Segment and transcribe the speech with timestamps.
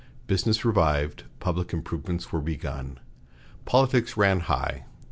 [0.25, 2.99] Business revived, public improvements were begun,
[3.65, 4.85] politics ran high.